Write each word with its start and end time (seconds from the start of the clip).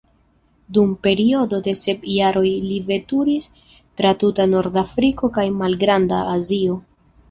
Dum 0.77 0.95
periodo 1.07 1.59
de 1.67 1.75
sep 1.81 2.09
jaroj 2.15 2.47
li 2.71 2.81
veturis 2.89 3.51
tra 3.75 4.17
tuta 4.27 4.49
Nordafriko 4.57 5.35
kaj 5.41 5.49
Malgranda 5.63 6.29
Azio. 6.39 6.85